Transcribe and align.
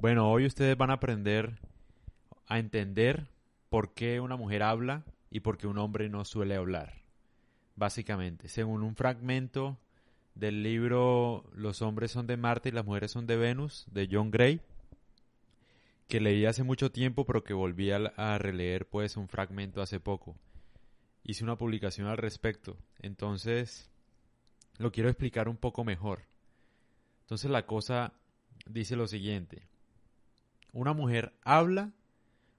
Bueno, 0.00 0.30
hoy 0.32 0.46
ustedes 0.46 0.78
van 0.78 0.88
a 0.88 0.94
aprender 0.94 1.58
a 2.46 2.58
entender 2.58 3.26
por 3.68 3.92
qué 3.92 4.18
una 4.18 4.36
mujer 4.36 4.62
habla 4.62 5.04
y 5.30 5.40
por 5.40 5.58
qué 5.58 5.66
un 5.66 5.76
hombre 5.76 6.08
no 6.08 6.24
suele 6.24 6.56
hablar. 6.56 7.02
Básicamente, 7.76 8.48
según 8.48 8.82
un 8.82 8.96
fragmento 8.96 9.78
del 10.34 10.62
libro 10.62 11.44
Los 11.52 11.82
hombres 11.82 12.12
son 12.12 12.26
de 12.26 12.38
Marte 12.38 12.70
y 12.70 12.72
las 12.72 12.86
mujeres 12.86 13.10
son 13.10 13.26
de 13.26 13.36
Venus, 13.36 13.84
de 13.90 14.08
John 14.10 14.30
Gray, 14.30 14.62
que 16.08 16.18
leí 16.18 16.46
hace 16.46 16.62
mucho 16.62 16.90
tiempo, 16.90 17.26
pero 17.26 17.44
que 17.44 17.52
volví 17.52 17.90
a, 17.90 18.38
releer 18.38 18.88
pues 18.88 19.18
un 19.18 19.28
fragmento 19.28 19.82
hace 19.82 20.00
poco. 20.00 20.34
Hice 21.24 21.44
una 21.44 21.58
publicación 21.58 22.06
al 22.06 22.16
respecto, 22.16 22.78
entonces 23.00 23.90
lo 24.78 24.92
quiero 24.92 25.10
explicar 25.10 25.46
un 25.46 25.58
poco 25.58 25.84
mejor. 25.84 26.22
Entonces 27.20 27.50
la 27.50 27.66
cosa 27.66 28.14
dice 28.64 28.96
lo 28.96 29.06
siguiente. 29.06 29.69
Una 30.72 30.92
mujer 30.92 31.32
habla 31.42 31.92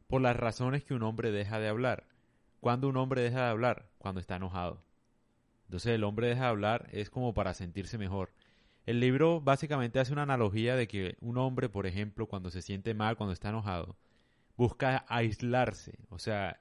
por 0.07 0.21
las 0.21 0.35
razones 0.35 0.83
que 0.83 0.93
un 0.93 1.03
hombre 1.03 1.31
deja 1.31 1.59
de 1.59 1.69
hablar. 1.69 2.07
¿Cuándo 2.59 2.89
un 2.89 2.97
hombre 2.97 3.21
deja 3.21 3.45
de 3.45 3.49
hablar? 3.49 3.87
Cuando 3.97 4.19
está 4.19 4.35
enojado. 4.35 4.83
Entonces 5.65 5.93
el 5.93 6.03
hombre 6.03 6.27
deja 6.27 6.43
de 6.43 6.49
hablar 6.49 6.89
es 6.91 7.09
como 7.09 7.33
para 7.33 7.53
sentirse 7.53 7.97
mejor. 7.97 8.33
El 8.85 8.99
libro 8.99 9.39
básicamente 9.39 9.99
hace 9.99 10.11
una 10.11 10.23
analogía 10.23 10.75
de 10.75 10.87
que 10.87 11.15
un 11.21 11.37
hombre, 11.37 11.69
por 11.69 11.87
ejemplo, 11.87 12.27
cuando 12.27 12.51
se 12.51 12.61
siente 12.61 12.93
mal, 12.93 13.15
cuando 13.15 13.31
está 13.31 13.49
enojado, 13.49 13.95
busca 14.57 15.05
aislarse. 15.07 15.97
O 16.09 16.19
sea, 16.19 16.59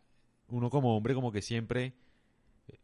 uno 0.49 0.71
como 0.71 0.97
hombre 0.97 1.15
como 1.15 1.33
que 1.33 1.43
siempre... 1.43 1.95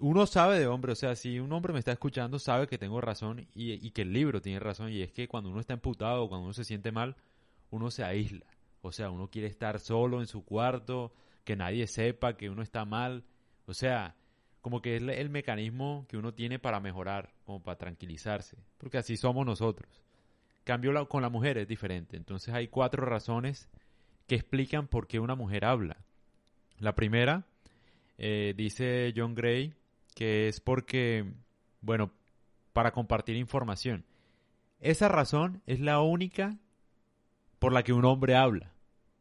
Uno 0.00 0.26
sabe 0.26 0.58
de 0.58 0.66
hombre, 0.66 0.90
o 0.90 0.96
sea, 0.96 1.14
si 1.14 1.38
un 1.38 1.52
hombre 1.52 1.72
me 1.72 1.78
está 1.78 1.92
escuchando, 1.92 2.40
sabe 2.40 2.66
que 2.66 2.76
tengo 2.76 3.00
razón 3.00 3.46
y, 3.54 3.74
y 3.74 3.90
que 3.92 4.02
el 4.02 4.12
libro 4.12 4.42
tiene 4.42 4.58
razón. 4.58 4.90
Y 4.90 5.02
es 5.02 5.12
que 5.12 5.28
cuando 5.28 5.48
uno 5.50 5.60
está 5.60 5.74
emputado, 5.74 6.28
cuando 6.28 6.44
uno 6.44 6.54
se 6.54 6.64
siente 6.64 6.90
mal, 6.90 7.14
uno 7.70 7.92
se 7.92 8.02
aísla. 8.02 8.46
O 8.86 8.92
sea, 8.92 9.10
uno 9.10 9.28
quiere 9.28 9.48
estar 9.48 9.80
solo 9.80 10.20
en 10.20 10.26
su 10.26 10.44
cuarto, 10.44 11.12
que 11.44 11.56
nadie 11.56 11.86
sepa 11.86 12.36
que 12.36 12.48
uno 12.50 12.62
está 12.62 12.84
mal. 12.84 13.24
O 13.66 13.74
sea, 13.74 14.16
como 14.60 14.82
que 14.82 14.96
es 14.96 15.02
el 15.02 15.30
mecanismo 15.30 16.06
que 16.08 16.16
uno 16.16 16.34
tiene 16.34 16.58
para 16.58 16.80
mejorar, 16.80 17.32
como 17.44 17.62
para 17.62 17.78
tranquilizarse, 17.78 18.56
porque 18.78 18.98
así 18.98 19.16
somos 19.16 19.46
nosotros. 19.46 20.02
Cambio 20.64 21.08
con 21.08 21.22
la 21.22 21.28
mujer 21.28 21.58
es 21.58 21.68
diferente. 21.68 22.16
Entonces 22.16 22.52
hay 22.52 22.68
cuatro 22.68 23.04
razones 23.04 23.68
que 24.26 24.34
explican 24.34 24.88
por 24.88 25.06
qué 25.06 25.20
una 25.20 25.36
mujer 25.36 25.64
habla. 25.64 25.98
La 26.78 26.94
primera, 26.94 27.44
eh, 28.18 28.54
dice 28.56 29.12
John 29.16 29.34
Gray, 29.34 29.74
que 30.14 30.48
es 30.48 30.60
porque, 30.60 31.24
bueno, 31.80 32.10
para 32.72 32.90
compartir 32.90 33.36
información. 33.36 34.04
Esa 34.80 35.08
razón 35.08 35.62
es 35.66 35.80
la 35.80 36.00
única 36.00 36.58
por 37.58 37.72
la 37.72 37.82
que 37.82 37.92
un 37.92 38.04
hombre 38.04 38.34
habla. 38.34 38.72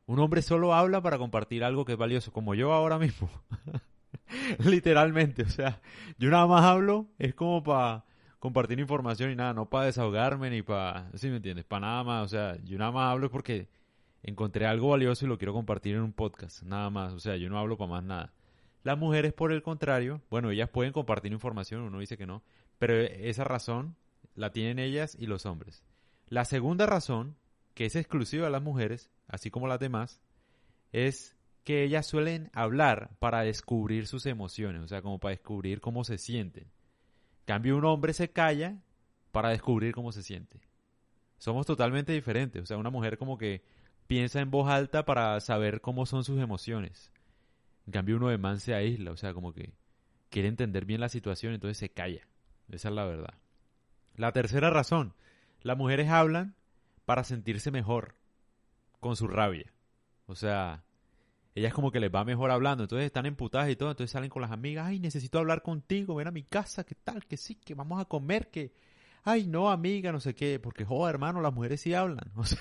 Un 0.07 0.19
hombre 0.19 0.41
solo 0.41 0.73
habla 0.73 1.01
para 1.01 1.17
compartir 1.17 1.63
algo 1.63 1.85
que 1.85 1.93
es 1.93 1.97
valioso, 1.97 2.31
como 2.31 2.53
yo 2.53 2.73
ahora 2.73 2.99
mismo. 2.99 3.29
Literalmente, 4.59 5.43
o 5.43 5.49
sea, 5.49 5.81
yo 6.17 6.29
nada 6.29 6.45
más 6.45 6.63
hablo, 6.63 7.07
es 7.17 7.33
como 7.33 7.63
para 7.63 8.05
compartir 8.39 8.79
información 8.79 9.31
y 9.31 9.35
nada, 9.35 9.53
no 9.53 9.69
para 9.69 9.85
desahogarme 9.85 10.51
ni 10.51 10.61
para, 10.61 11.09
¿sí 11.15 11.29
me 11.29 11.37
entiendes? 11.37 11.65
Para 11.65 11.87
nada 11.87 12.03
más, 12.03 12.25
o 12.25 12.27
sea, 12.27 12.57
yo 12.63 12.77
nada 12.77 12.91
más 12.91 13.11
hablo 13.11 13.31
porque 13.31 13.67
encontré 14.21 14.67
algo 14.67 14.89
valioso 14.89 15.25
y 15.25 15.27
lo 15.27 15.37
quiero 15.37 15.53
compartir 15.53 15.95
en 15.95 16.01
un 16.01 16.13
podcast, 16.13 16.61
nada 16.63 16.89
más, 16.91 17.13
o 17.13 17.19
sea, 17.19 17.37
yo 17.37 17.49
no 17.49 17.57
hablo 17.57 17.77
para 17.77 17.91
más 17.91 18.03
nada. 18.03 18.33
Las 18.83 18.99
mujeres, 18.99 19.33
por 19.33 19.51
el 19.51 19.63
contrario, 19.63 20.21
bueno, 20.29 20.51
ellas 20.51 20.69
pueden 20.69 20.93
compartir 20.93 21.31
información, 21.31 21.81
uno 21.81 21.99
dice 21.99 22.17
que 22.17 22.27
no, 22.27 22.43
pero 22.77 22.93
esa 22.93 23.43
razón 23.43 23.95
la 24.35 24.51
tienen 24.51 24.77
ellas 24.77 25.17
y 25.19 25.25
los 25.25 25.47
hombres. 25.47 25.83
La 26.27 26.45
segunda 26.45 26.85
razón, 26.85 27.35
que 27.73 27.85
es 27.85 27.95
exclusiva 27.95 28.45
de 28.45 28.51
las 28.51 28.61
mujeres, 28.61 29.09
así 29.27 29.49
como 29.51 29.67
las 29.67 29.79
demás, 29.79 30.21
es 30.91 31.35
que 31.63 31.83
ellas 31.83 32.05
suelen 32.05 32.51
hablar 32.53 33.09
para 33.19 33.41
descubrir 33.41 34.07
sus 34.07 34.25
emociones, 34.27 34.81
o 34.83 34.87
sea, 34.87 35.01
como 35.01 35.19
para 35.19 35.31
descubrir 35.31 35.81
cómo 35.81 36.03
se 36.03 36.17
sienten. 36.17 36.67
cambio, 37.45 37.75
un 37.77 37.85
hombre 37.85 38.13
se 38.13 38.31
calla 38.31 38.77
para 39.31 39.49
descubrir 39.49 39.93
cómo 39.93 40.11
se 40.11 40.23
siente. 40.23 40.61
Somos 41.37 41.65
totalmente 41.65 42.13
diferentes, 42.13 42.61
o 42.61 42.65
sea, 42.65 42.77
una 42.77 42.91
mujer 42.91 43.17
como 43.17 43.37
que 43.37 43.63
piensa 44.07 44.39
en 44.39 44.51
voz 44.51 44.69
alta 44.69 45.05
para 45.05 45.39
saber 45.41 45.81
cómo 45.81 46.05
son 46.05 46.23
sus 46.23 46.39
emociones. 46.39 47.11
En 47.87 47.93
cambio, 47.93 48.17
uno 48.17 48.29
de 48.29 48.37
man 48.37 48.59
se 48.59 48.73
aísla, 48.73 49.11
o 49.11 49.17
sea, 49.17 49.33
como 49.33 49.53
que 49.53 49.73
quiere 50.29 50.47
entender 50.47 50.85
bien 50.85 51.01
la 51.01 51.09
situación, 51.09 51.53
entonces 51.53 51.77
se 51.77 51.89
calla. 51.89 52.27
Esa 52.69 52.89
es 52.89 52.95
la 52.95 53.05
verdad. 53.05 53.33
La 54.15 54.31
tercera 54.31 54.69
razón, 54.69 55.13
las 55.61 55.77
mujeres 55.77 56.09
hablan 56.09 56.55
para 57.05 57.23
sentirse 57.23 57.71
mejor 57.71 58.15
con 59.05 59.15
su 59.15 59.27
rabia. 59.27 59.71
O 60.25 60.33
sea, 60.33 60.83
ellas 61.53 61.75
como 61.75 61.91
que 61.91 61.99
les 61.99 62.09
va 62.09 62.25
mejor 62.25 62.49
hablando, 62.49 62.85
entonces 62.85 63.05
están 63.05 63.27
emputadas 63.27 63.69
y 63.69 63.75
todo, 63.75 63.91
entonces 63.91 64.09
salen 64.09 64.31
con 64.31 64.41
las 64.41 64.49
amigas, 64.49 64.87
ay, 64.87 64.99
necesito 64.99 65.37
hablar 65.37 65.61
contigo, 65.61 66.15
ven 66.15 66.27
a 66.27 66.31
mi 66.31 66.41
casa, 66.41 66.83
qué 66.83 66.95
tal, 66.95 67.23
que 67.27 67.37
sí, 67.37 67.53
que 67.53 67.75
vamos 67.75 68.01
a 68.01 68.05
comer, 68.05 68.49
que, 68.49 68.73
ay, 69.23 69.45
no, 69.45 69.69
amiga, 69.69 70.11
no 70.11 70.19
sé 70.19 70.33
qué, 70.33 70.59
porque, 70.59 70.85
joder, 70.85 71.13
hermano, 71.13 71.39
las 71.39 71.53
mujeres 71.53 71.81
sí 71.81 71.93
hablan, 71.93 72.31
o 72.35 72.45
sea, 72.45 72.59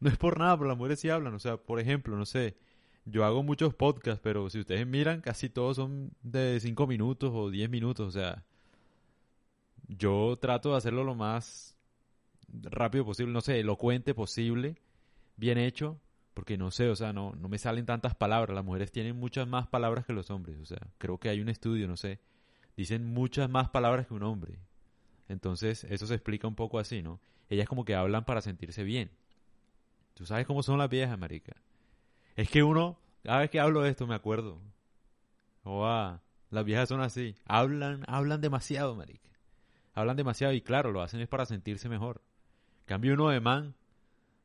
no 0.00 0.08
es 0.08 0.16
por 0.16 0.38
nada, 0.38 0.56
pero 0.56 0.68
las 0.68 0.78
mujeres 0.78 1.00
sí 1.00 1.10
hablan, 1.10 1.34
o 1.34 1.38
sea, 1.38 1.58
por 1.58 1.80
ejemplo, 1.80 2.16
no 2.16 2.24
sé, 2.24 2.56
yo 3.04 3.26
hago 3.26 3.42
muchos 3.42 3.74
podcasts, 3.74 4.22
pero 4.22 4.48
si 4.48 4.60
ustedes 4.60 4.86
miran, 4.86 5.20
casi 5.20 5.50
todos 5.50 5.76
son 5.76 6.12
de 6.22 6.58
5 6.60 6.86
minutos 6.86 7.30
o 7.34 7.50
10 7.50 7.68
minutos, 7.68 8.08
o 8.08 8.10
sea, 8.10 8.42
yo 9.86 10.38
trato 10.40 10.70
de 10.70 10.78
hacerlo 10.78 11.04
lo 11.04 11.14
más 11.14 11.76
rápido 12.48 13.04
posible, 13.04 13.34
no 13.34 13.42
sé, 13.42 13.60
elocuente 13.60 14.14
posible, 14.14 14.76
bien 15.36 15.58
hecho, 15.58 16.00
porque 16.34 16.58
no 16.58 16.70
sé, 16.70 16.88
o 16.88 16.96
sea, 16.96 17.12
no, 17.12 17.34
no 17.36 17.48
me 17.48 17.58
salen 17.58 17.86
tantas 17.86 18.14
palabras. 18.14 18.54
Las 18.54 18.64
mujeres 18.64 18.92
tienen 18.92 19.16
muchas 19.16 19.48
más 19.48 19.66
palabras 19.66 20.04
que 20.04 20.12
los 20.12 20.30
hombres, 20.30 20.58
o 20.60 20.66
sea, 20.66 20.78
creo 20.98 21.18
que 21.18 21.28
hay 21.28 21.40
un 21.40 21.48
estudio, 21.48 21.88
no 21.88 21.96
sé, 21.96 22.20
dicen 22.76 23.06
muchas 23.06 23.48
más 23.48 23.70
palabras 23.70 24.06
que 24.06 24.14
un 24.14 24.22
hombre. 24.22 24.58
Entonces, 25.28 25.84
eso 25.84 26.06
se 26.06 26.14
explica 26.14 26.46
un 26.46 26.54
poco 26.54 26.78
así, 26.78 27.02
¿no? 27.02 27.20
Ellas 27.48 27.68
como 27.68 27.84
que 27.84 27.94
hablan 27.94 28.24
para 28.24 28.42
sentirse 28.42 28.84
bien. 28.84 29.10
Tú 30.14 30.26
sabes 30.26 30.46
cómo 30.46 30.62
son 30.62 30.78
las 30.78 30.88
viejas, 30.88 31.18
marica. 31.18 31.56
Es 32.36 32.50
que 32.50 32.62
uno, 32.62 32.98
cada 33.22 33.40
vez 33.40 33.50
que 33.50 33.60
hablo 33.60 33.82
de 33.82 33.90
esto 33.90 34.06
me 34.06 34.14
acuerdo. 34.14 34.60
Oh, 35.64 36.18
las 36.50 36.64
viejas 36.64 36.88
son 36.88 37.00
así. 37.00 37.34
Hablan, 37.44 38.04
hablan 38.06 38.40
demasiado, 38.40 38.94
marica. 38.94 39.28
Hablan 39.94 40.16
demasiado 40.16 40.52
y 40.52 40.60
claro, 40.60 40.92
lo 40.92 41.02
hacen 41.02 41.20
es 41.20 41.28
para 41.28 41.46
sentirse 41.46 41.88
mejor. 41.88 42.22
Cambio 42.84 43.14
uno 43.14 43.30
de 43.30 43.40
man. 43.40 43.74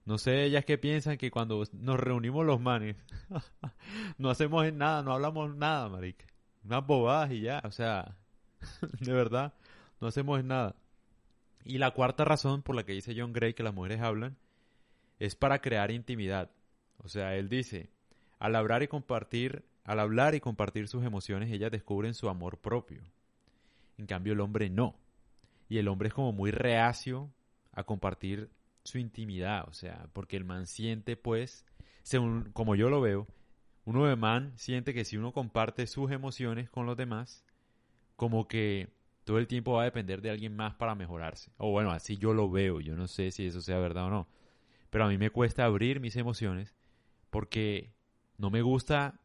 No 0.06 0.17
sé 0.17 0.44
ellas 0.44 0.66
qué 0.66 0.78
piensan 0.78 1.17
que 1.17 1.29
cuando 1.29 1.63
nos 1.73 2.00
reunimos 2.00 2.45
los 2.45 2.59
manes 2.59 2.95
no 4.17 4.29
hacemos 4.29 4.72
nada, 4.73 5.03
no 5.03 5.13
hablamos 5.13 5.56
nada, 5.56 5.89
marica. 5.89 6.25
Unas 6.63 6.85
bobadas 6.85 7.31
y 7.31 7.41
ya, 7.41 7.62
o 7.63 7.72
sea, 7.72 8.17
de 9.00 9.13
verdad, 9.13 9.53
no 10.00 10.07
hacemos 10.07 10.44
nada. 10.44 10.75
Y 11.63 11.78
la 11.78 11.91
cuarta 11.91 12.25
razón 12.25 12.63
por 12.63 12.75
la 12.75 12.84
que 12.84 12.94
dice 12.94 13.16
John 13.16 13.34
Gray 13.34 13.53
que 13.53 13.63
las 13.63 13.73
mujeres 13.73 14.01
hablan 14.01 14.38
es 15.19 15.35
para 15.35 15.62
crear 15.62 15.91
intimidad. 15.91 16.50
O 16.97 17.07
sea, 17.07 17.35
él 17.35 17.50
dice, 17.50 17.89
al 18.39 18.56
hablar 18.56 18.81
y 18.81 18.88
compartir, 18.88 19.63
al 19.83 20.00
hablar 20.00 20.33
y 20.33 20.39
compartir 20.39 20.88
sus 20.88 21.03
emociones, 21.03 21.51
ellas 21.51 21.72
descubren 21.72 22.16
su 22.16 22.28
amor 22.28 22.57
propio. 22.57 23.01
En 23.97 24.07
cambio, 24.07 24.33
el 24.33 24.39
hombre 24.39 24.69
no. 24.69 24.95
Y 25.69 25.78
el 25.78 25.88
hombre 25.88 26.07
es 26.07 26.13
como 26.13 26.31
muy 26.31 26.50
reacio 26.50 27.29
a 27.72 27.83
compartir 27.83 28.50
su 28.84 28.97
intimidad, 28.97 29.68
o 29.68 29.74
sea, 29.74 30.08
porque 30.14 30.38
el 30.38 30.46
man 30.46 30.68
siente 30.68 31.16
pues, 31.16 31.66
según 32.03 32.52
como 32.53 32.75
yo 32.75 32.90
lo 32.90 33.02
veo, 33.02 33.28
uno 33.86 34.06
de 34.06 34.16
man 34.16 34.53
siente 34.56 34.94
que 34.94 35.06
si 35.06 35.18
uno 35.18 35.31
comparte 35.34 35.88
sus 35.88 36.12
emociones 36.12 36.69
con 36.69 36.86
los 36.86 36.97
demás, 36.97 37.44
como 38.16 38.47
que 38.47 38.90
todo 39.24 39.38
el 39.38 39.47
tiempo 39.47 39.74
va 39.74 39.81
a 39.81 39.86
depender 39.86 40.22
de 40.22 40.30
alguien 40.30 40.56
más 40.56 40.75
para 40.75 40.96
mejorarse. 40.96 41.52
O 41.58 41.72
bueno, 41.72 41.92
así 41.92 42.18
yo 42.18 42.34
lo 42.34 42.50
veo, 42.50 42.80
yo 42.80 42.96
no 42.96 43.08
sé 43.08 43.31
si 43.31 43.46
eso 43.46 43.62
sea 43.62 43.80
verdad 43.80 44.06
o 44.06 44.09
no. 44.09 44.28
Pero 44.90 45.06
a 45.06 45.08
mí 45.08 45.18
me 45.18 45.30
cuesta 45.30 45.66
abrir 45.66 46.00
mis 46.00 46.16
emociones 46.16 46.75
porque 47.30 47.94
no 48.38 48.50
me 48.50 48.62
gusta 48.62 49.19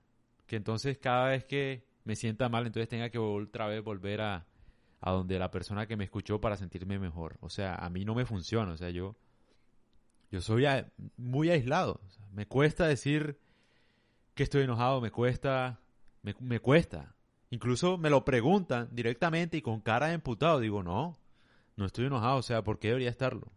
que 0.46 0.56
entonces 0.56 0.98
cada 0.98 1.28
vez 1.28 1.44
que 1.44 1.84
me 2.04 2.14
sienta 2.16 2.48
mal, 2.48 2.66
entonces 2.66 2.88
tenga 2.88 3.10
que 3.10 3.18
otra 3.18 3.66
vez 3.66 3.82
volver 3.82 4.20
a, 4.20 4.46
a 5.00 5.10
donde 5.10 5.38
la 5.38 5.50
persona 5.50 5.86
que 5.86 5.96
me 5.96 6.04
escuchó 6.04 6.40
para 6.40 6.56
sentirme 6.56 6.98
mejor. 6.98 7.36
O 7.40 7.50
sea, 7.50 7.74
a 7.74 7.90
mí 7.90 8.04
no 8.04 8.14
me 8.14 8.26
funciona. 8.26 8.72
O 8.72 8.76
sea, 8.76 8.90
yo, 8.90 9.16
yo 10.30 10.40
soy 10.40 10.66
muy 11.16 11.50
aislado. 11.50 12.00
me 12.32 12.46
cuesta 12.46 12.86
decir 12.86 13.38
que 14.34 14.42
estoy 14.42 14.62
enojado, 14.62 15.00
me 15.00 15.10
cuesta, 15.10 15.80
me, 16.22 16.34
me, 16.40 16.60
cuesta. 16.60 17.14
Incluso 17.50 17.96
me 17.96 18.10
lo 18.10 18.24
preguntan 18.24 18.88
directamente 18.92 19.56
y 19.56 19.62
con 19.62 19.80
cara 19.80 20.08
de 20.08 20.14
emputado. 20.14 20.60
Digo, 20.60 20.82
no, 20.82 21.18
no 21.76 21.86
estoy 21.86 22.06
enojado. 22.06 22.38
O 22.38 22.42
sea, 22.42 22.62
¿por 22.62 22.78
qué 22.78 22.88
debería 22.88 23.10
estarlo? 23.10 23.52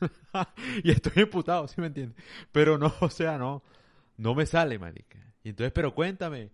y 0.82 0.90
estoy 0.90 1.22
emputado, 1.22 1.68
¿sí 1.68 1.80
me 1.80 1.88
entiendes? 1.88 2.22
Pero 2.52 2.78
no, 2.78 2.92
o 3.00 3.10
sea, 3.10 3.38
no, 3.38 3.62
no 4.16 4.34
me 4.34 4.46
sale, 4.46 4.78
marica. 4.78 5.18
Y 5.42 5.50
entonces, 5.50 5.72
pero 5.72 5.94
cuéntame. 5.94 6.50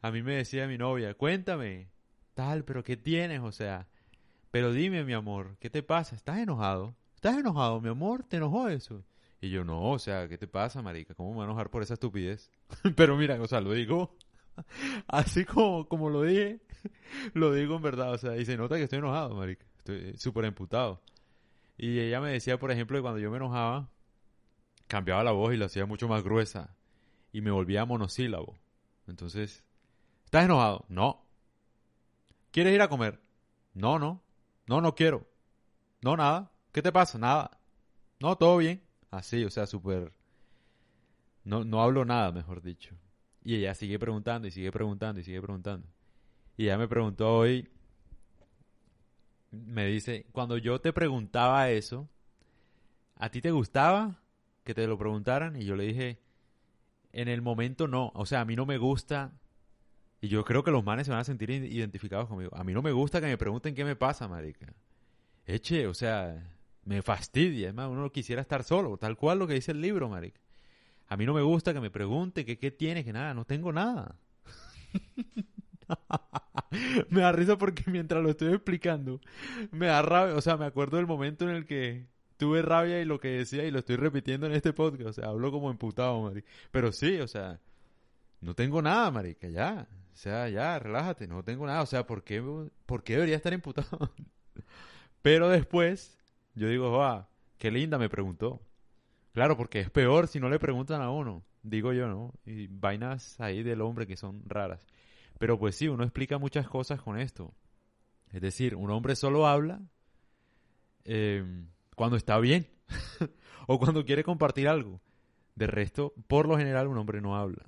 A 0.00 0.10
mí 0.12 0.22
me 0.22 0.36
decía 0.36 0.68
mi 0.68 0.78
novia, 0.78 1.14
cuéntame, 1.14 1.90
tal, 2.34 2.64
pero 2.64 2.84
¿qué 2.84 2.96
tienes? 2.96 3.40
O 3.40 3.50
sea, 3.50 3.88
pero 4.52 4.72
dime, 4.72 5.04
mi 5.04 5.12
amor, 5.12 5.56
¿qué 5.58 5.70
te 5.70 5.82
pasa? 5.82 6.14
¿Estás 6.14 6.38
enojado? 6.38 6.94
¿Estás 7.18 7.36
enojado, 7.36 7.80
mi 7.80 7.88
amor? 7.88 8.22
¿Te 8.22 8.36
enojó 8.36 8.68
eso? 8.68 9.04
Y 9.40 9.50
yo, 9.50 9.64
no, 9.64 9.90
o 9.90 9.98
sea, 9.98 10.28
¿qué 10.28 10.38
te 10.38 10.46
pasa, 10.46 10.82
marica? 10.82 11.14
¿Cómo 11.14 11.30
me 11.30 11.34
voy 11.34 11.42
a 11.42 11.44
enojar 11.46 11.68
por 11.68 11.82
esa 11.82 11.94
estupidez? 11.94 12.52
Pero 12.94 13.16
mira, 13.16 13.42
o 13.42 13.46
sea, 13.48 13.60
lo 13.60 13.72
digo 13.72 14.14
así 15.08 15.44
como, 15.44 15.88
como 15.88 16.10
lo 16.10 16.22
dije, 16.22 16.60
lo 17.34 17.52
digo 17.52 17.74
en 17.74 17.82
verdad, 17.82 18.12
o 18.12 18.18
sea, 18.18 18.36
y 18.36 18.44
se 18.44 18.56
nota 18.56 18.76
que 18.76 18.84
estoy 18.84 19.00
enojado, 19.00 19.34
marica. 19.34 19.66
Estoy 19.78 20.16
súper 20.16 20.44
emputado. 20.44 21.02
Y 21.76 21.98
ella 21.98 22.20
me 22.20 22.30
decía, 22.30 22.56
por 22.56 22.70
ejemplo, 22.70 22.96
que 22.96 23.02
cuando 23.02 23.18
yo 23.18 23.32
me 23.32 23.38
enojaba, 23.38 23.90
cambiaba 24.86 25.24
la 25.24 25.32
voz 25.32 25.52
y 25.52 25.56
la 25.56 25.66
hacía 25.66 25.86
mucho 25.86 26.06
más 26.06 26.22
gruesa. 26.22 26.76
Y 27.32 27.40
me 27.40 27.50
volvía 27.50 27.84
monosílabo. 27.84 28.56
Entonces, 29.08 29.64
¿estás 30.24 30.44
enojado? 30.44 30.84
No. 30.88 31.26
¿Quieres 32.52 32.76
ir 32.76 32.80
a 32.80 32.88
comer? 32.88 33.20
No, 33.74 33.98
no. 33.98 34.22
No, 34.68 34.80
no 34.80 34.94
quiero. 34.94 35.26
No, 36.00 36.16
nada. 36.16 36.52
¿Qué 36.78 36.82
te 36.82 36.92
pasa? 36.92 37.18
Nada. 37.18 37.58
No, 38.20 38.36
todo 38.36 38.58
bien. 38.58 38.80
Así, 39.10 39.44
o 39.44 39.50
sea, 39.50 39.66
súper... 39.66 40.12
No, 41.42 41.64
no 41.64 41.82
hablo 41.82 42.04
nada, 42.04 42.30
mejor 42.30 42.62
dicho. 42.62 42.94
Y 43.42 43.56
ella 43.56 43.74
sigue 43.74 43.98
preguntando 43.98 44.46
y 44.46 44.52
sigue 44.52 44.70
preguntando 44.70 45.20
y 45.20 45.24
sigue 45.24 45.42
preguntando. 45.42 45.88
Y 46.56 46.66
ella 46.66 46.78
me 46.78 46.86
preguntó 46.86 47.36
hoy, 47.36 47.68
me 49.50 49.86
dice, 49.86 50.26
cuando 50.30 50.56
yo 50.56 50.80
te 50.80 50.92
preguntaba 50.92 51.68
eso, 51.68 52.08
¿a 53.16 53.28
ti 53.28 53.40
te 53.40 53.50
gustaba 53.50 54.22
que 54.62 54.72
te 54.72 54.86
lo 54.86 54.96
preguntaran? 54.96 55.60
Y 55.60 55.64
yo 55.64 55.74
le 55.74 55.82
dije, 55.82 56.20
en 57.10 57.26
el 57.26 57.42
momento 57.42 57.88
no. 57.88 58.12
O 58.14 58.24
sea, 58.24 58.42
a 58.42 58.44
mí 58.44 58.54
no 58.54 58.66
me 58.66 58.78
gusta. 58.78 59.32
Y 60.20 60.28
yo 60.28 60.44
creo 60.44 60.62
que 60.62 60.70
los 60.70 60.84
manes 60.84 61.06
se 61.06 61.10
van 61.10 61.22
a 61.22 61.24
sentir 61.24 61.50
identificados 61.50 62.28
conmigo. 62.28 62.56
A 62.56 62.62
mí 62.62 62.72
no 62.72 62.82
me 62.82 62.92
gusta 62.92 63.20
que 63.20 63.26
me 63.26 63.36
pregunten 63.36 63.74
qué 63.74 63.84
me 63.84 63.96
pasa, 63.96 64.28
marica. 64.28 64.72
Eche, 65.44 65.88
o 65.88 65.94
sea, 65.94 66.40
me 66.88 67.02
fastidia. 67.02 67.68
Es 67.68 67.74
más, 67.74 67.88
uno 67.88 68.10
quisiera 68.10 68.40
estar 68.40 68.64
solo, 68.64 68.96
tal 68.96 69.16
cual 69.16 69.38
lo 69.38 69.46
que 69.46 69.54
dice 69.54 69.72
el 69.72 69.82
libro, 69.82 70.08
marica. 70.08 70.40
A 71.06 71.16
mí 71.16 71.26
no 71.26 71.34
me 71.34 71.42
gusta 71.42 71.74
que 71.74 71.80
me 71.80 71.90
pregunte 71.90 72.46
que 72.46 72.58
qué 72.58 72.70
tienes, 72.70 73.04
que 73.04 73.12
nada, 73.12 73.34
no 73.34 73.44
tengo 73.44 73.72
nada. 73.72 74.16
me 77.10 77.20
da 77.20 77.32
risa 77.32 77.58
porque 77.58 77.90
mientras 77.90 78.22
lo 78.22 78.30
estoy 78.30 78.54
explicando, 78.54 79.20
me 79.70 79.86
da 79.86 80.00
rabia, 80.00 80.34
o 80.34 80.40
sea, 80.40 80.56
me 80.56 80.64
acuerdo 80.64 80.96
del 80.96 81.06
momento 81.06 81.48
en 81.48 81.56
el 81.56 81.66
que 81.66 82.06
tuve 82.38 82.62
rabia 82.62 83.00
y 83.00 83.04
lo 83.04 83.20
que 83.20 83.28
decía 83.28 83.64
y 83.64 83.70
lo 83.70 83.80
estoy 83.80 83.96
repitiendo 83.96 84.46
en 84.46 84.52
este 84.52 84.72
podcast, 84.72 85.10
o 85.10 85.12
sea, 85.12 85.28
hablo 85.28 85.52
como 85.52 85.70
emputado, 85.70 86.22
marica. 86.22 86.48
Pero 86.70 86.92
sí, 86.92 87.20
o 87.20 87.28
sea, 87.28 87.60
no 88.40 88.54
tengo 88.54 88.80
nada, 88.80 89.10
marica, 89.10 89.48
ya. 89.48 89.86
O 90.14 90.16
sea, 90.16 90.48
ya, 90.48 90.78
relájate, 90.78 91.26
no 91.26 91.44
tengo 91.44 91.66
nada, 91.66 91.82
o 91.82 91.86
sea, 91.86 92.06
¿por 92.06 92.24
qué, 92.24 92.42
por 92.86 93.04
qué 93.04 93.14
debería 93.14 93.36
estar 93.36 93.52
imputado? 93.52 94.10
Pero 95.22 95.50
después 95.50 96.17
yo 96.58 96.68
digo, 96.68 97.02
ah, 97.02 97.28
qué 97.58 97.70
linda 97.70 97.98
me 97.98 98.08
preguntó. 98.08 98.60
Claro, 99.32 99.56
porque 99.56 99.80
es 99.80 99.90
peor 99.90 100.26
si 100.26 100.40
no 100.40 100.48
le 100.48 100.58
preguntan 100.58 101.00
a 101.00 101.10
uno, 101.10 101.44
digo 101.62 101.92
yo, 101.92 102.08
¿no? 102.08 102.34
Y 102.44 102.66
vainas 102.66 103.40
ahí 103.40 103.62
del 103.62 103.80
hombre 103.80 104.06
que 104.06 104.16
son 104.16 104.42
raras. 104.46 104.80
Pero 105.38 105.58
pues 105.58 105.76
sí, 105.76 105.88
uno 105.88 106.04
explica 106.04 106.38
muchas 106.38 106.68
cosas 106.68 107.00
con 107.00 107.18
esto. 107.18 107.54
Es 108.32 108.40
decir, 108.40 108.74
un 108.74 108.90
hombre 108.90 109.16
solo 109.16 109.46
habla 109.46 109.80
eh, 111.04 111.44
cuando 111.94 112.16
está 112.16 112.38
bien 112.38 112.66
o 113.66 113.78
cuando 113.78 114.04
quiere 114.04 114.24
compartir 114.24 114.68
algo. 114.68 115.00
De 115.54 115.66
resto, 115.66 116.14
por 116.26 116.46
lo 116.46 116.56
general, 116.56 116.86
un 116.88 116.98
hombre 116.98 117.20
no 117.20 117.36
habla. 117.36 117.66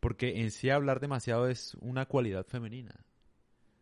Porque 0.00 0.40
en 0.40 0.50
sí 0.50 0.70
hablar 0.70 1.00
demasiado 1.00 1.48
es 1.48 1.74
una 1.80 2.06
cualidad 2.06 2.46
femenina. 2.46 2.94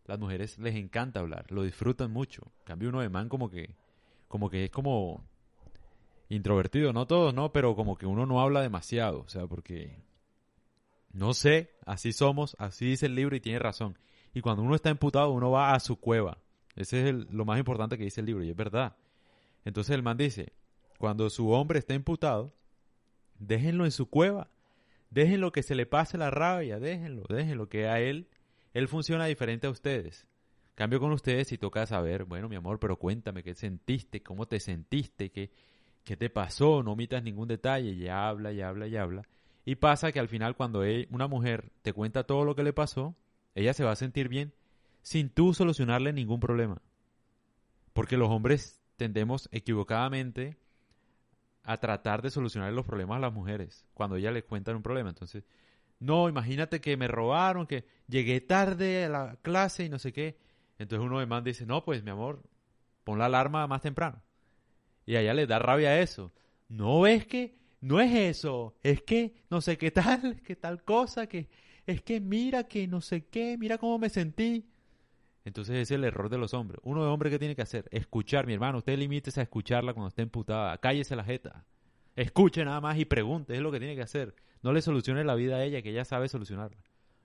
Las 0.05 0.19
mujeres 0.19 0.57
les 0.57 0.75
encanta 0.75 1.19
hablar, 1.19 1.45
lo 1.51 1.63
disfrutan 1.63 2.11
mucho. 2.11 2.51
cambio 2.63 2.89
uno 2.89 3.01
de 3.01 3.09
man 3.09 3.29
como 3.29 3.49
que 3.49 3.75
como 4.27 4.49
que 4.49 4.65
es 4.65 4.71
como 4.71 5.23
introvertido, 6.29 6.93
no 6.93 7.07
todos, 7.07 7.33
¿no? 7.33 7.51
Pero 7.51 7.75
como 7.75 7.97
que 7.97 8.05
uno 8.05 8.25
no 8.25 8.41
habla 8.41 8.61
demasiado, 8.61 9.21
o 9.21 9.29
sea, 9.29 9.47
porque 9.47 10.03
no 11.13 11.33
sé, 11.33 11.71
así 11.85 12.13
somos, 12.13 12.55
así 12.59 12.85
dice 12.85 13.05
el 13.05 13.15
libro 13.15 13.35
y 13.35 13.39
tiene 13.39 13.59
razón. 13.59 13.97
Y 14.33 14.41
cuando 14.41 14.63
uno 14.63 14.75
está 14.75 14.89
imputado, 14.89 15.31
uno 15.31 15.49
va 15.49 15.73
a 15.73 15.79
su 15.79 15.99
cueva. 15.99 16.37
Ese 16.75 17.09
es 17.09 17.15
lo 17.31 17.43
más 17.43 17.57
importante 17.57 17.97
que 17.97 18.03
dice 18.03 18.21
el 18.21 18.27
libro 18.27 18.43
y 18.43 18.49
es 18.49 18.55
verdad. 18.55 18.95
Entonces 19.65 19.95
el 19.95 20.03
man 20.03 20.17
dice, 20.17 20.53
cuando 20.99 21.29
su 21.29 21.49
hombre 21.49 21.79
está 21.79 21.93
imputado, 21.93 22.53
déjenlo 23.39 23.85
en 23.85 23.91
su 23.91 24.09
cueva, 24.09 24.49
déjenlo 25.09 25.51
que 25.51 25.63
se 25.63 25.75
le 25.75 25.85
pase 25.85 26.17
la 26.17 26.29
rabia, 26.29 26.79
déjenlo, 26.79 27.23
déjenlo 27.29 27.67
que 27.67 27.87
a 27.87 27.99
él, 27.99 28.27
él 28.73 28.87
funciona 28.87 29.25
diferente 29.25 29.67
a 29.67 29.71
ustedes. 29.71 30.27
Cambio 30.77 30.99
con 30.99 31.11
ustedes 31.11 31.51
y 31.51 31.57
toca 31.57 31.87
saber, 31.87 32.25
bueno, 32.25 32.47
mi 32.47 32.55
amor, 32.55 32.79
pero 32.79 32.99
cuéntame 32.99 33.41
qué 33.41 33.55
sentiste, 33.55 34.21
cómo 34.21 34.45
te 34.45 34.59
sentiste, 34.59 35.31
qué, 35.31 35.49
qué 36.03 36.15
te 36.15 36.29
pasó, 36.29 36.83
no 36.83 36.91
omitas 36.91 37.23
ningún 37.23 37.47
detalle, 37.47 37.93
y 37.93 38.07
habla, 38.09 38.51
y 38.53 38.61
habla, 38.61 38.85
y 38.85 38.95
habla. 38.95 39.23
Y 39.65 39.77
pasa 39.77 40.11
que 40.11 40.19
al 40.19 40.27
final 40.27 40.55
cuando 40.55 40.83
una 41.09 41.27
mujer 41.27 41.71
te 41.81 41.93
cuenta 41.93 42.25
todo 42.25 42.45
lo 42.45 42.55
que 42.55 42.61
le 42.61 42.73
pasó, 42.73 43.15
ella 43.55 43.73
se 43.73 43.83
va 43.83 43.93
a 43.93 43.95
sentir 43.95 44.29
bien 44.29 44.53
sin 45.01 45.31
tú 45.31 45.55
solucionarle 45.55 46.13
ningún 46.13 46.39
problema. 46.39 46.79
Porque 47.93 48.15
los 48.15 48.29
hombres 48.29 48.79
tendemos 48.97 49.49
equivocadamente 49.51 50.59
a 51.63 51.77
tratar 51.77 52.21
de 52.21 52.29
solucionar 52.29 52.71
los 52.71 52.85
problemas 52.85 53.17
a 53.17 53.21
las 53.21 53.33
mujeres 53.33 53.83
cuando 53.95 54.15
ellas 54.15 54.31
les 54.31 54.43
cuentan 54.43 54.75
un 54.75 54.83
problema. 54.83 55.09
Entonces, 55.09 55.43
no, 55.97 56.29
imagínate 56.29 56.81
que 56.81 56.97
me 56.97 57.07
robaron, 57.07 57.65
que 57.65 57.83
llegué 58.07 58.41
tarde 58.41 59.05
a 59.05 59.09
la 59.09 59.37
clase 59.41 59.85
y 59.85 59.89
no 59.89 59.97
sé 59.97 60.13
qué. 60.13 60.37
Entonces 60.79 61.05
uno 61.05 61.19
de 61.19 61.25
más 61.25 61.43
dice, 61.43 61.65
no, 61.65 61.83
pues 61.83 62.03
mi 62.03 62.11
amor, 62.11 62.43
pon 63.03 63.19
la 63.19 63.25
alarma 63.25 63.65
más 63.67 63.81
temprano. 63.81 64.21
Y 65.05 65.15
ella 65.15 65.33
le 65.33 65.47
da 65.47 65.59
rabia 65.59 65.99
eso. 65.99 66.33
No 66.67 67.01
ves 67.01 67.25
que 67.25 67.57
no 67.81 68.01
es 68.01 68.13
eso, 68.13 68.75
es 68.83 69.01
que 69.01 69.33
no 69.49 69.61
sé 69.61 69.77
qué 69.77 69.91
tal, 69.91 70.41
qué 70.45 70.55
tal 70.55 70.83
cosa, 70.83 71.27
que 71.27 71.47
es 71.85 72.01
que 72.01 72.19
mira 72.19 72.65
que 72.65 72.87
no 72.87 73.01
sé 73.01 73.25
qué, 73.27 73.57
mira 73.57 73.77
cómo 73.77 73.97
me 73.97 74.09
sentí. 74.09 74.69
Entonces 75.45 75.75
ese 75.75 75.81
es 75.81 75.91
el 75.91 76.03
error 76.03 76.29
de 76.29 76.37
los 76.37 76.53
hombres. 76.53 76.81
Uno 76.83 77.03
de 77.03 77.09
hombre, 77.09 77.29
¿qué 77.29 77.39
tiene 77.39 77.55
que 77.55 77.61
hacer? 77.61 77.87
Escuchar, 77.91 78.45
mi 78.45 78.53
hermano. 78.53 78.79
Usted 78.79 78.97
limítese 78.97 79.39
a 79.39 79.43
escucharla 79.43 79.93
cuando 79.93 80.09
esté 80.09 80.23
emputada. 80.23 80.77
Cállese 80.79 81.15
la 81.15 81.23
jeta. 81.23 81.65
Escuche 82.17 82.65
nada 82.65 82.81
más 82.81 82.97
y 82.97 83.05
pregunte. 83.05 83.55
Es 83.55 83.61
lo 83.61 83.71
que 83.71 83.79
tiene 83.79 83.95
que 83.95 84.01
hacer. 84.01 84.35
No 84.61 84.73
le 84.73 84.81
solucione 84.81 85.23
la 85.23 85.35
vida 85.35 85.55
a 85.55 85.63
ella, 85.63 85.81
que 85.81 85.91
ella 85.91 86.03
sabe 86.03 86.27
solucionarla. 86.27 86.77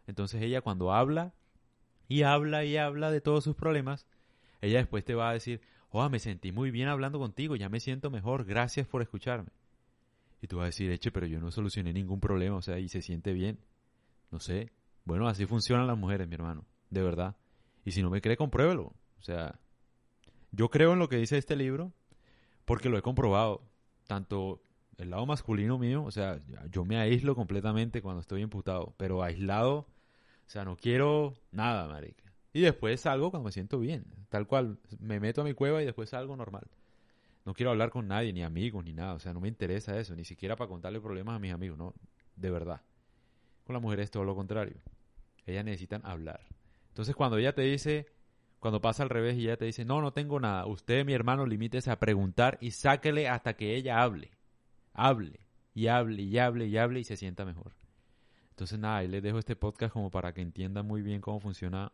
Entonces 0.06 0.40
ella 0.40 0.60
cuando 0.60 0.92
habla, 0.92 1.34
y 2.08 2.22
habla 2.22 2.64
y 2.64 2.76
habla 2.76 3.10
de 3.10 3.20
todos 3.20 3.44
sus 3.44 3.56
problemas, 3.56 4.06
ella 4.60 4.78
después 4.78 5.04
te 5.04 5.14
va 5.14 5.30
a 5.30 5.32
decir, 5.32 5.60
oh, 5.90 6.08
me 6.08 6.18
sentí 6.18 6.52
muy 6.52 6.70
bien 6.70 6.88
hablando 6.88 7.18
contigo, 7.18 7.56
ya 7.56 7.68
me 7.68 7.80
siento 7.80 8.10
mejor, 8.10 8.44
gracias 8.44 8.86
por 8.86 9.02
escucharme. 9.02 9.50
Y 10.40 10.48
tú 10.48 10.56
vas 10.56 10.64
a 10.64 10.66
decir, 10.66 10.90
eche, 10.90 11.12
pero 11.12 11.26
yo 11.26 11.40
no 11.40 11.50
solucioné 11.50 11.92
ningún 11.92 12.20
problema, 12.20 12.56
o 12.56 12.62
sea, 12.62 12.78
y 12.78 12.88
se 12.88 13.00
siente 13.00 13.32
bien. 13.32 13.58
No 14.30 14.40
sé. 14.40 14.70
Bueno, 15.04 15.28
así 15.28 15.46
funcionan 15.46 15.86
las 15.86 15.96
mujeres, 15.96 16.26
mi 16.26 16.34
hermano, 16.34 16.64
de 16.90 17.02
verdad. 17.02 17.36
Y 17.84 17.92
si 17.92 18.02
no 18.02 18.10
me 18.10 18.20
cree, 18.20 18.36
compruébelo. 18.36 18.92
O 19.18 19.22
sea, 19.22 19.60
yo 20.50 20.68
creo 20.68 20.94
en 20.94 20.98
lo 20.98 21.08
que 21.08 21.16
dice 21.16 21.38
este 21.38 21.54
libro 21.54 21.92
porque 22.64 22.88
lo 22.88 22.98
he 22.98 23.02
comprobado. 23.02 23.62
Tanto 24.06 24.62
el 24.98 25.10
lado 25.10 25.26
masculino 25.26 25.78
mío, 25.78 26.04
o 26.04 26.10
sea, 26.10 26.40
yo 26.70 26.84
me 26.84 26.98
aíslo 26.98 27.34
completamente 27.34 28.02
cuando 28.02 28.20
estoy 28.20 28.42
imputado, 28.42 28.94
pero 28.96 29.22
aislado 29.22 29.86
sea, 30.52 30.64
no 30.64 30.76
quiero 30.76 31.34
nada, 31.50 31.88
marica. 31.88 32.32
Y 32.52 32.60
después 32.60 33.00
salgo 33.00 33.30
cuando 33.30 33.46
me 33.46 33.52
siento 33.52 33.78
bien. 33.78 34.04
Tal 34.28 34.46
cual, 34.46 34.78
me 35.00 35.18
meto 35.20 35.40
a 35.40 35.44
mi 35.44 35.54
cueva 35.54 35.82
y 35.82 35.86
después 35.86 36.10
salgo 36.10 36.36
normal. 36.36 36.66
No 37.44 37.54
quiero 37.54 37.70
hablar 37.70 37.90
con 37.90 38.06
nadie, 38.06 38.32
ni 38.32 38.42
amigos, 38.42 38.84
ni 38.84 38.92
nada. 38.92 39.14
O 39.14 39.18
sea, 39.18 39.32
no 39.32 39.40
me 39.40 39.48
interesa 39.48 39.98
eso, 39.98 40.14
ni 40.14 40.24
siquiera 40.24 40.56
para 40.56 40.68
contarle 40.68 41.00
problemas 41.00 41.36
a 41.36 41.38
mis 41.38 41.52
amigos, 41.52 41.78
no, 41.78 41.94
de 42.36 42.50
verdad. 42.50 42.82
Con 43.64 43.74
las 43.74 43.82
mujeres 43.82 44.04
es 44.04 44.10
todo 44.10 44.24
lo 44.24 44.34
contrario. 44.34 44.76
Ellas 45.46 45.64
necesitan 45.64 46.02
hablar. 46.04 46.40
Entonces, 46.88 47.16
cuando 47.16 47.38
ella 47.38 47.54
te 47.54 47.62
dice, 47.62 48.06
cuando 48.60 48.80
pasa 48.80 49.02
al 49.02 49.08
revés 49.08 49.36
y 49.38 49.44
ella 49.44 49.56
te 49.56 49.64
dice, 49.64 49.84
no, 49.84 50.02
no 50.02 50.12
tengo 50.12 50.38
nada, 50.38 50.66
usted, 50.66 51.04
mi 51.04 51.14
hermano, 51.14 51.46
limítese 51.46 51.90
a 51.90 51.98
preguntar 51.98 52.58
y 52.60 52.72
sáquele 52.72 53.28
hasta 53.28 53.54
que 53.54 53.74
ella 53.74 54.02
hable. 54.02 54.30
Hable, 54.92 55.40
y 55.74 55.86
hable, 55.86 56.22
y 56.22 56.38
hable, 56.38 56.66
y 56.66 56.76
hable, 56.76 57.00
y 57.00 57.04
se 57.04 57.16
sienta 57.16 57.44
mejor. 57.44 57.72
Entonces 58.62 58.78
nada, 58.78 58.98
ahí 58.98 59.08
les 59.08 59.24
dejo 59.24 59.40
este 59.40 59.56
podcast 59.56 59.92
como 59.92 60.08
para 60.08 60.32
que 60.32 60.40
entiendan 60.40 60.86
muy 60.86 61.02
bien 61.02 61.20
cómo 61.20 61.40
funciona 61.40 61.90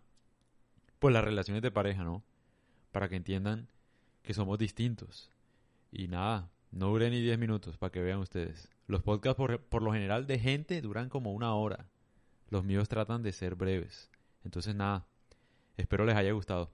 pues 0.98 1.14
las 1.14 1.24
relaciones 1.24 1.62
de 1.62 1.70
pareja, 1.70 2.04
¿no? 2.04 2.22
Para 2.92 3.08
que 3.08 3.16
entiendan 3.16 3.68
que 4.20 4.34
somos 4.34 4.58
distintos. 4.58 5.32
Y 5.90 6.08
nada, 6.08 6.50
no 6.70 6.88
dure 6.88 7.08
ni 7.08 7.22
10 7.22 7.38
minutos 7.38 7.78
para 7.78 7.90
que 7.90 8.02
vean 8.02 8.18
ustedes. 8.18 8.68
Los 8.86 9.02
podcasts 9.02 9.38
por, 9.38 9.62
por 9.62 9.82
lo 9.82 9.94
general 9.94 10.26
de 10.26 10.38
gente 10.38 10.82
duran 10.82 11.08
como 11.08 11.32
una 11.32 11.54
hora. 11.54 11.86
Los 12.50 12.64
míos 12.64 12.86
tratan 12.86 13.22
de 13.22 13.32
ser 13.32 13.54
breves. 13.54 14.10
Entonces 14.44 14.74
nada, 14.74 15.06
espero 15.78 16.04
les 16.04 16.16
haya 16.16 16.32
gustado. 16.32 16.70